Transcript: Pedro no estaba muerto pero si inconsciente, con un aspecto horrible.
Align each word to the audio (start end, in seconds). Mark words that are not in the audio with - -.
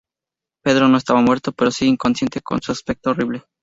Pedro 0.63 0.87
no 0.87 0.97
estaba 0.97 1.21
muerto 1.21 1.51
pero 1.51 1.69
si 1.69 1.85
inconsciente, 1.87 2.41
con 2.41 2.55
un 2.67 2.71
aspecto 2.71 3.11
horrible. 3.11 3.43